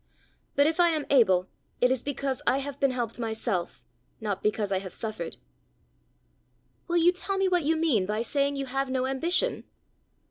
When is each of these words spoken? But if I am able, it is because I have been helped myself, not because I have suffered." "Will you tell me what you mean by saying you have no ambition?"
But 0.55 0.65
if 0.65 0.79
I 0.79 0.89
am 0.89 1.05
able, 1.11 1.47
it 1.79 1.91
is 1.91 2.01
because 2.01 2.41
I 2.47 2.57
have 2.57 2.79
been 2.79 2.89
helped 2.89 3.19
myself, 3.19 3.83
not 4.19 4.41
because 4.41 4.71
I 4.71 4.79
have 4.79 4.95
suffered." 4.95 5.37
"Will 6.87 6.97
you 6.97 7.11
tell 7.11 7.37
me 7.37 7.47
what 7.47 7.65
you 7.65 7.75
mean 7.75 8.07
by 8.07 8.23
saying 8.23 8.55
you 8.55 8.65
have 8.65 8.89
no 8.89 9.05
ambition?" 9.05 9.63